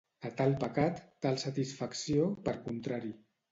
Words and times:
A 0.27 0.29
tal 0.37 0.55
pecat, 0.63 1.01
tal 1.27 1.37
satisfacció, 1.45 2.27
per 2.49 2.57
contrari. 2.67 3.17